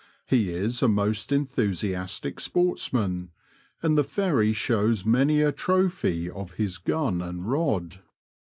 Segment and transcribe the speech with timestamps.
[0.25, 3.29] He is a most enthusi astic sportsman,
[3.83, 7.99] and the Ferry shows many a trophy of his gun and rod.